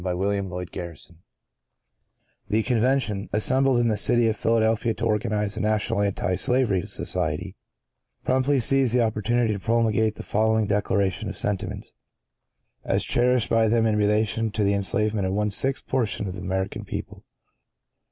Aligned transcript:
by 0.03 0.15
William 0.15 0.49
Lloyd 0.49 0.71
Garrison 0.71 1.19
The 2.49 2.63
Convention, 2.63 3.29
assembled 3.31 3.77
in 3.79 3.87
the 3.87 3.97
City 3.97 4.27
of 4.29 4.35
Philadelphia 4.35 4.95
to 4.95 5.05
organize 5.05 5.55
a 5.57 5.61
National 5.61 6.01
Anti 6.01 6.33
Slavery 6.37 6.81
Society, 6.87 7.55
promptly 8.25 8.59
seize 8.59 8.93
the 8.93 9.03
opportunity 9.03 9.53
to 9.53 9.59
promulgate 9.59 10.15
the 10.15 10.23
following 10.23 10.65
Declaration 10.65 11.29
of 11.29 11.37
Sentiments, 11.37 11.93
as 12.83 13.03
cherished 13.05 13.51
by 13.51 13.67
them 13.67 13.85
in 13.85 13.95
relation 13.95 14.49
to 14.49 14.63
the 14.63 14.73
enslavement 14.73 15.27
of 15.27 15.33
one 15.33 15.51
sixth 15.51 15.85
portion 15.85 16.25
of 16.27 16.33
the 16.33 16.41
American 16.41 16.83
people. 16.83 17.23